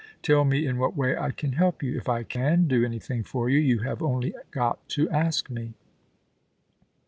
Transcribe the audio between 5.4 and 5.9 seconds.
me.'